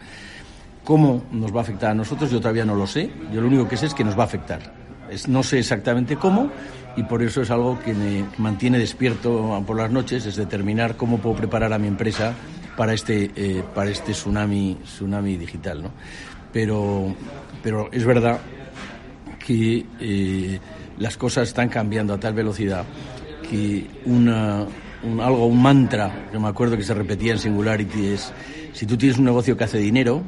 [0.86, 2.30] ¿Cómo nos va a afectar a nosotros?
[2.30, 3.10] Yo todavía no lo sé.
[3.34, 4.62] Yo lo único que sé es que nos va a afectar.
[5.10, 6.52] Es, no sé exactamente cómo
[6.96, 11.18] y por eso es algo que me mantiene despierto por las noches, es determinar cómo
[11.18, 12.34] puedo preparar a mi empresa
[12.78, 15.84] para este, eh, para este tsunami, tsunami digital.
[15.84, 15.92] ¿no?
[16.54, 17.16] Pero,
[17.62, 18.40] pero es verdad
[19.46, 20.60] que eh,
[21.00, 22.86] las cosas están cambiando a tal velocidad
[23.50, 28.32] que un, algo, un mantra que me acuerdo que se repetía en Singularity es,
[28.74, 30.24] si tú tienes un negocio que hace dinero,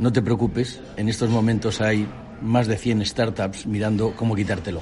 [0.00, 2.08] no te preocupes, en estos momentos hay
[2.40, 4.80] más de 100 startups mirando cómo quitártelo.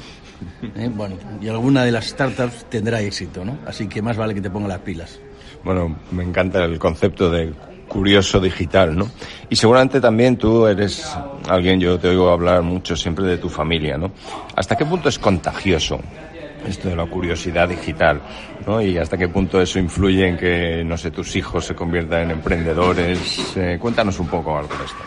[0.77, 0.89] ¿Eh?
[0.95, 3.59] Bueno, y alguna de las startups tendrá éxito, ¿no?
[3.67, 5.19] Así que más vale que te ponga las pilas.
[5.65, 7.53] Bueno, me encanta el concepto de
[7.89, 9.11] curioso digital, ¿no?
[9.51, 11.05] Y seguramente también tú eres
[11.49, 14.13] alguien, yo te oigo hablar mucho siempre de tu familia, ¿no?
[14.55, 15.99] ¿Hasta qué punto es contagioso
[16.67, 18.21] esto de la curiosidad digital,
[18.67, 18.81] ¿no?
[18.81, 22.31] Y hasta qué punto eso influye en que, no sé, tus hijos se conviertan en
[22.33, 23.57] emprendedores.
[23.57, 24.99] Eh, cuéntanos un poco algo de esto.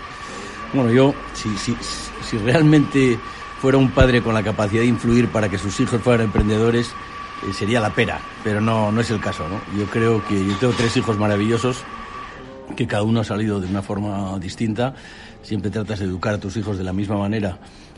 [0.74, 1.76] Bueno, yo, si, si,
[2.24, 3.20] si realmente
[3.60, 7.54] fuera un padre con la capacidad de influir para que sus hijos fueran emprendedores, eh,
[7.54, 9.62] sería la pera, pero no, no es el caso, ¿no?
[9.78, 11.84] Yo creo que yo tengo tres hijos maravillosos,
[12.76, 14.94] que cada uno ha salido de una forma distinta.
[15.44, 17.58] Siempre tratas de educar a tus hijos de la misma manera,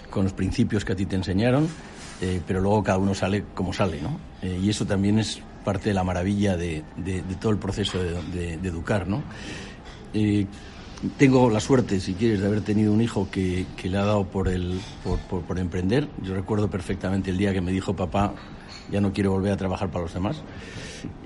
[0.09, 1.67] con los principios que a ti te enseñaron
[2.23, 4.17] eh, pero luego cada uno sale como sale, ¿no?
[4.41, 8.01] Eh, y eso también es parte de la maravilla de, de, de todo el proceso
[8.01, 9.23] de, de educar, ¿no?
[10.13, 10.45] Eh,
[11.17, 14.23] tengo la suerte, si quieres, de haber tenido un hijo que, que le ha dado
[14.23, 16.07] por, el, por, por, por, emprender.
[16.21, 18.33] Yo recuerdo perfectamente el día que me dijo, papá,
[18.89, 20.43] ya no quiero volver a trabajar para los demás.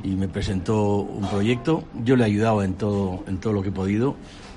[0.03, 1.83] Y me presentó un proyecto.
[2.03, 4.15] Yo le he ayudado en todo, en todo lo que he podido.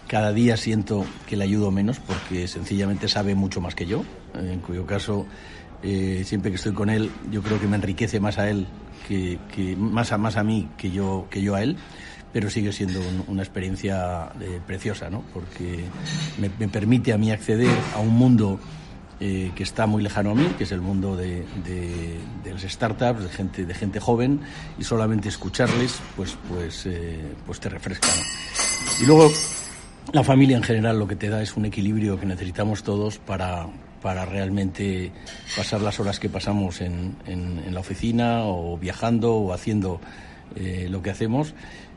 [0.09, 4.03] Cada día siento que le ayudo menos porque sencillamente sabe mucho más que yo,
[4.35, 5.27] en cuyo caso
[5.83, 8.67] eh, siempre que estoy con él, yo creo que me enriquece más a él
[9.09, 11.77] que, que más a más a mí que yo que yo a él
[12.33, 15.25] pero sigue siendo un, una experiencia eh, preciosa, ¿no?
[15.35, 15.85] Porque
[16.39, 18.61] me, me, permite a mí acceder a un mundo
[19.23, 22.63] eh, que está muy lejano a mí, que es el mundo de, de, de las
[22.63, 24.41] startups, de gente, de gente joven,
[24.79, 28.09] y solamente escucharles, pues, pues, eh, pues te refresca.
[28.09, 29.03] ¿no?
[29.03, 29.31] Y luego
[30.13, 33.67] la familia en general lo que te da es un equilibrio que necesitamos todos para,
[34.03, 35.13] para realmente
[35.57, 40.01] pasar las horas que pasamos en, en, la oficina o viajando o haciendo
[40.57, 41.55] eh, lo que hacemos.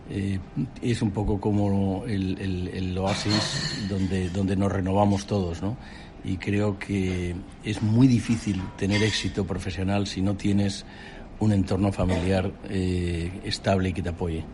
[0.09, 0.39] Eh,
[0.81, 5.77] es un poco como el, el, el, oasis donde, donde nos renovamos todos, ¿no?
[6.25, 10.85] Y creo que es muy difícil tener éxito profesional si no tienes
[11.39, 14.45] un entorno familiar eh, estable y que te apoye.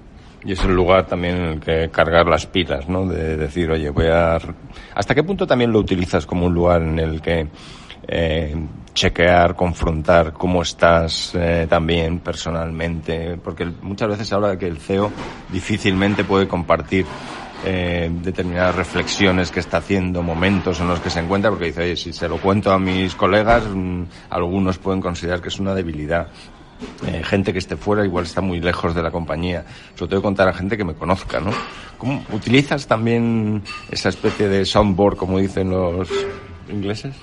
[0.46, 3.06] Y es el lugar también en el que cargar las pilas, ¿no?
[3.06, 4.38] De decir, oye, voy a...
[4.96, 7.48] ¿Hasta qué punto también lo utilizas como un lugar en el que
[8.08, 8.56] eh,
[8.94, 13.38] chequear, confrontar cómo estás eh, también personalmente?
[13.44, 15.12] Porque muchas veces se habla de que el CEO
[15.52, 17.06] difícilmente puede compartir
[17.66, 21.98] eh, determinadas reflexiones que está haciendo, momentos en los que se encuentra, porque dice, oye,
[21.98, 26.30] si se lo cuento a mis colegas, mmm, algunos pueden considerar que es una debilidad
[27.08, 29.66] eh, gente que esté fuera igual está muy lejos de la compañía.
[29.96, 31.52] Eso tengo que contar a gente que me conozca, ¿no?
[31.98, 33.62] ¿Cómo, ¿Utilizas también
[33.92, 36.10] esa especie de soundboard, como dicen los
[36.70, 37.14] ingleses?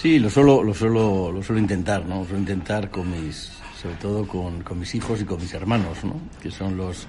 [0.00, 2.20] Sí, lo suelo, lo suelo, lo suelo intentar, ¿no?
[2.20, 6.04] Lo suelo intentar con mis, sobre todo con, con mis hijos y con mis hermanos,
[6.04, 6.20] ¿no?
[6.40, 7.06] Que son los,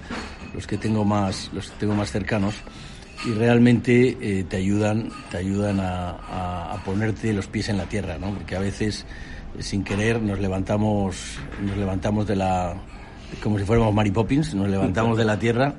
[0.52, 2.54] los que tengo más, los que tengo más cercanos.
[3.24, 8.18] y realmente eh, te ayudan, te ayudan a, a, ponerte los pies en la tierra,
[8.18, 8.32] ¿no?
[8.32, 9.06] Porque a veces,
[9.58, 12.74] sin querer, nos levantamos, nos levantamos de la,
[13.42, 15.74] como si fuéramos Mary Poppins, nos levantamos de la tierra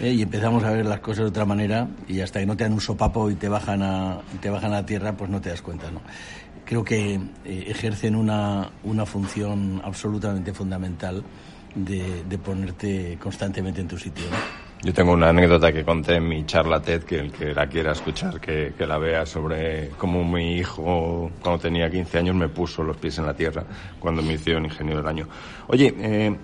[0.00, 2.64] eh, y empezamos a ver las cosas de otra manera y hasta que no te
[2.64, 5.50] dan un sopapo y te bajan a, te bajan a la tierra, pues no te
[5.50, 6.00] das cuenta, ¿no?
[6.64, 11.22] Creo que ejercen una, una función absolutamente fundamental
[11.74, 14.71] de, de ponerte constantemente en tu sitio, ¿no?
[14.84, 17.92] Yo tengo una anécdota que conté en mi charla TED, que el que la quiera
[17.92, 22.82] escuchar, que, que, la vea sobre cómo mi hijo, cuando tenía 15 años, me puso
[22.82, 23.64] los pies en la tierra
[24.00, 25.28] cuando me hicieron ingeniero del año.
[25.68, 26.36] Oye, eh,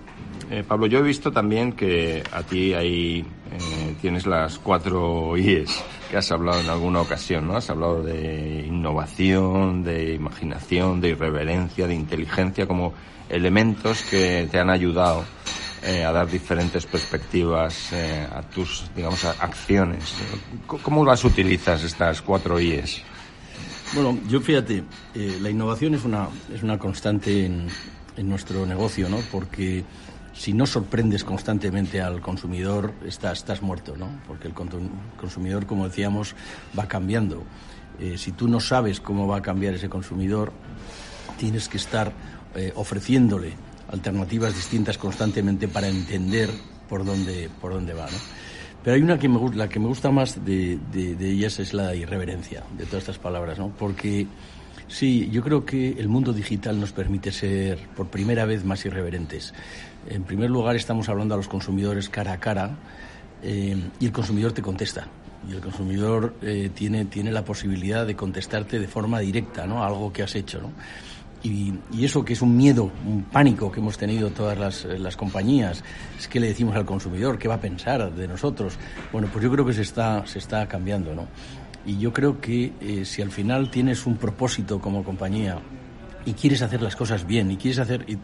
[0.51, 5.83] eh, Pablo, yo he visto también que a ti ahí eh, tienes las cuatro IES
[6.09, 7.57] que has hablado en alguna ocasión, ¿no?
[7.57, 12.93] Has hablado de innovación, de imaginación, de irreverencia, de inteligencia, como
[13.27, 15.25] elementos que te han ayudado
[15.81, 20.13] eh, a dar diferentes perspectivas eh, a tus, digamos, acciones.
[20.67, 23.01] ¿Cómo las utilizas estas cuatro IES?
[23.93, 24.83] Bueno, yo fíjate,
[25.15, 27.67] eh, la innovación es una, es una constante en,
[28.17, 29.19] en nuestro negocio, ¿no?
[29.31, 29.85] Porque
[30.33, 34.09] si no sorprendes constantemente al consumidor, estás, estás muerto, ¿no?
[34.27, 36.35] Porque el consumidor, como decíamos,
[36.77, 37.43] va cambiando.
[38.17, 40.51] si tú no sabes cómo va a cambiar ese consumidor,
[41.37, 42.11] tienes que estar
[42.75, 46.49] ofreciéndole alternativas distintas constantemente para entender
[46.87, 48.05] por dónde, por dónde va.
[48.05, 48.17] ¿no?
[48.83, 51.93] Pero hay una que me, la que me gusta más de, de, ellas es la
[51.95, 53.69] irreverencia de todas estas palabras, ¿no?
[53.69, 54.27] porque
[54.87, 59.53] sí, yo creo que el mundo digital nos permite ser por primera vez más irreverentes.
[60.09, 62.77] En primer lugar, estamos hablando a los consumidores cara a cara
[63.43, 65.07] eh, y el consumidor te contesta.
[65.49, 69.83] Y el consumidor eh, tiene, tiene la posibilidad de contestarte de forma directa, ¿no?
[69.83, 70.71] Algo que has hecho, ¿no?
[71.41, 75.83] Y, eso que es un miedo, un pánico que hemos tenido todas las, las, compañías,
[76.17, 78.77] es que le decimos al consumidor, ¿qué va a pensar de nosotros?
[79.11, 81.27] Bueno, pues yo creo que se está, se está cambiando, ¿no?
[81.85, 85.59] Y yo creo que eh, si al final tienes un propósito como compañía
[86.25, 88.17] y quieres hacer las cosas bien y quieres hacer y,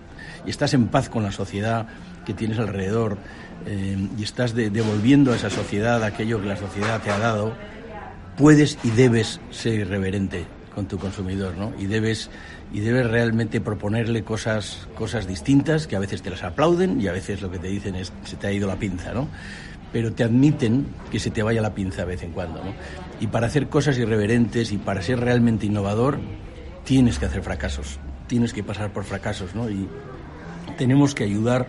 [0.49, 1.87] estás en paz con la sociedad
[2.25, 3.17] que tienes alrededor
[3.65, 7.53] eh, y estás devolviendo a esa sociedad aquello que la sociedad te ha dado,
[8.37, 11.73] puedes y debes ser irreverente con tu consumidor, ¿no?
[11.79, 12.29] Y debes
[12.73, 17.13] y debes realmente proponerle cosas, cosas distintas, que a veces te las aplauden y a
[17.13, 19.29] veces lo que te dicen es se te ha ido la pinza, ¿no?
[19.93, 22.73] Pero te admiten que se te vaya la pinza de vez en cuando, ¿no?
[23.21, 26.19] Y para hacer cosas irreverentes y para ser realmente innovador,
[26.83, 29.69] tienes que hacer fracasos, tienes que pasar por fracasos, ¿no?
[29.69, 29.87] Y
[30.77, 31.67] tenemos que ayudar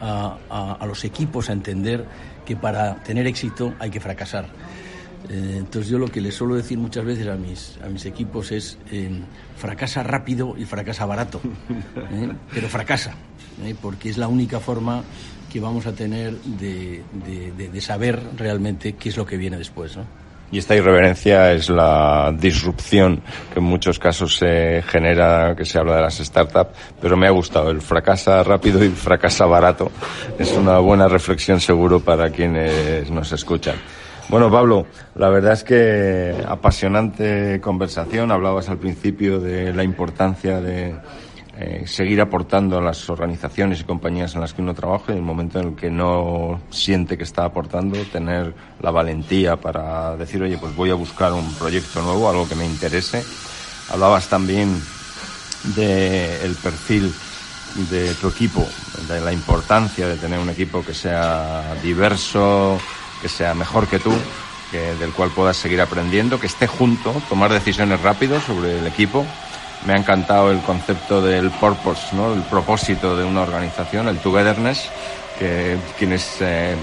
[0.00, 2.04] a, a los equipos a entender
[2.44, 4.46] que para tener éxito hay que fracasar
[5.28, 8.52] eh, entonces yo lo que les suelo decir muchas veces a mis, a mis equipos
[8.52, 9.10] es eh,
[9.56, 11.40] fracasa rápido y fracasa barato,
[12.12, 12.32] ¿eh?
[12.52, 13.14] pero fracasa,
[13.80, 15.02] porque es la única forma
[15.52, 17.02] que vamos a tener de,
[17.56, 19.96] de, saber realmente qué es lo que viene después.
[19.98, 20.04] ¿no?
[20.50, 25.96] Y esta irreverencia es la disrupción que en muchos casos se genera, que se habla
[25.96, 29.90] de las startups, pero me ha gustado el fracasa rápido y fracasa barato.
[30.38, 33.76] Es una buena reflexión seguro para quienes nos escuchan.
[34.28, 38.30] Bueno, Pablo, la verdad es que apasionante conversación.
[38.30, 40.94] Hablabas al principio de la importancia de
[41.58, 45.18] eh, seguir aportando a las organizaciones y compañías en las que uno trabaja y en
[45.18, 50.42] el momento en el que no siente que está aportando, tener la valentía para decir,
[50.42, 53.22] oye, pues voy a buscar un proyecto nuevo, algo que me interese.
[53.90, 54.80] Hablabas también
[55.76, 57.12] del perfil
[57.90, 58.66] de tu equipo,
[59.08, 62.78] de la importancia de tener un equipo que sea diverso,
[63.22, 64.12] que sea mejor que tú,
[64.70, 69.24] que, del cual puedas seguir aprendiendo, que esté junto, tomar decisiones rápidas sobre el equipo.
[69.86, 72.34] Me ha encantado el concepto del purpose, ¿no?
[72.34, 74.90] el propósito de una organización, el togetherness,
[75.38, 76.74] que quienes eh,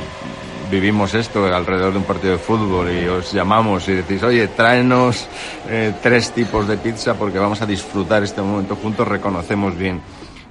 [0.72, 5.28] vivimos esto alrededor de un partido de fútbol y os llamamos y decís, oye, tráenos
[5.68, 10.02] eh, tres tipos de pizza porque vamos a disfrutar este momento juntos, reconocemos bien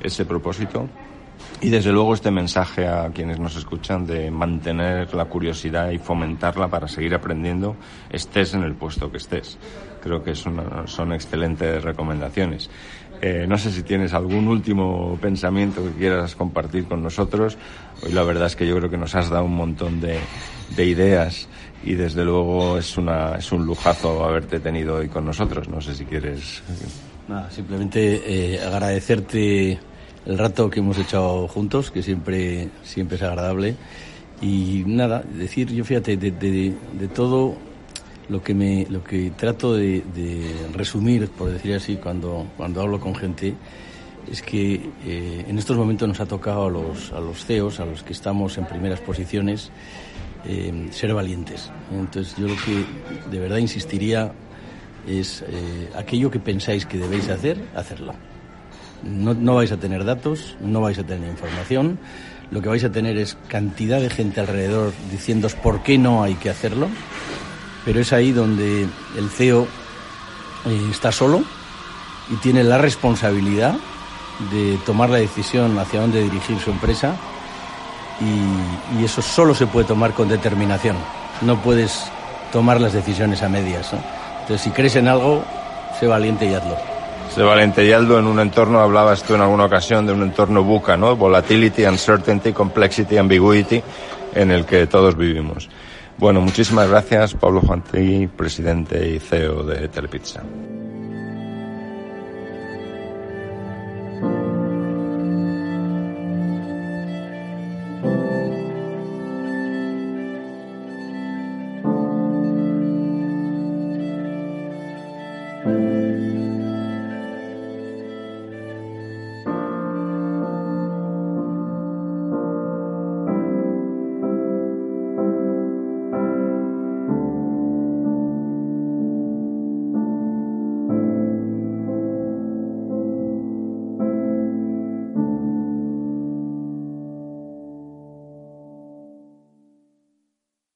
[0.00, 0.88] ese propósito.
[1.60, 6.68] Y desde luego este mensaje a quienes nos escuchan de mantener la curiosidad y fomentarla
[6.68, 7.74] para seguir aprendiendo,
[8.10, 9.58] estés en el puesto que estés.
[10.00, 12.70] Creo que son, son excelentes recomendaciones.
[13.20, 17.58] Eh, no sé si tienes algún último pensamiento que quieras compartir con nosotros.
[18.04, 20.20] Hoy la verdad es que yo creo que nos has dado un montón de,
[20.76, 21.48] de ideas
[21.82, 25.68] y desde luego es, una, es un lujazo haberte tenido hoy con nosotros.
[25.68, 26.62] No sé si quieres.
[27.26, 29.80] Nada, simplemente eh, agradecerte
[30.28, 33.74] el rato que hemos echado juntos, que siempre, siempre es agradable.
[34.42, 37.56] Y nada, decir, yo fíjate, de, de, todo
[38.28, 40.04] lo que, me, lo que trato de,
[40.74, 43.54] resumir, por decir así, cuando, cuando hablo con gente,
[44.30, 47.86] es que eh, en estos momentos nos ha tocado a los, a los CEOs, a
[47.86, 49.70] los que estamos en primeras posiciones,
[50.46, 51.70] eh, ser valientes.
[51.90, 52.84] Entonces yo lo que
[53.30, 54.30] de verdad insistiría
[55.08, 58.12] es eh, aquello que pensáis que debéis hacer, hacerlo.
[59.02, 61.98] No, no vais a tener datos, no vais a tener información,
[62.50, 66.34] lo que vais a tener es cantidad de gente alrededor diciéndos por qué no hay
[66.34, 66.88] que hacerlo,
[67.84, 68.86] pero es ahí donde
[69.16, 69.66] el CEO
[70.66, 71.42] eh, está solo
[72.30, 73.76] y tiene la responsabilidad
[74.52, 77.16] de tomar la decisión hacia dónde dirigir su empresa
[78.20, 80.96] y, eso solo se puede tomar con determinación.
[81.40, 82.10] No puedes
[82.52, 83.92] tomar las decisiones a medias.
[84.40, 85.44] Entonces, si crees en algo,
[85.98, 86.97] sé valiente y hazlo.
[87.34, 90.64] Sé valiente y hazlo en un entorno, hablabas tú en alguna ocasión de un entorno
[90.64, 91.14] buca, ¿no?
[91.14, 93.82] Volatility, uncertainty, complexity, ambiguity,
[94.34, 95.68] en el que todos vivimos.
[96.16, 100.42] Bueno, muchísimas gracias, Pablo Juantegui, presidente y CEO de Telepizza.